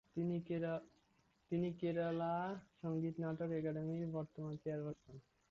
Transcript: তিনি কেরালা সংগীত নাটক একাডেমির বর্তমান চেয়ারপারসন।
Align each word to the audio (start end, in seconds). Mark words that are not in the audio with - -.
তিনি 1.51 1.69
কেরালা 1.79 2.33
সংগীত 2.79 3.15
নাটক 3.23 3.49
একাডেমির 3.59 4.13
বর্তমান 4.17 4.53
চেয়ারপারসন। 4.63 5.15